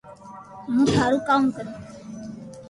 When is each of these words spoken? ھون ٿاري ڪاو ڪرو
ھون 0.71 0.81
ٿاري 0.93 1.19
ڪاو 1.27 1.41
ڪرو 1.55 1.71